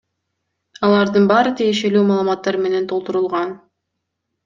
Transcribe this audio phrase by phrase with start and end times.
[0.87, 3.57] Алардын баары тиешелүү маалыматтар менен толтурулган.